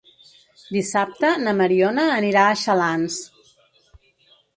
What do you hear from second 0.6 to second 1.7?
Dissabte na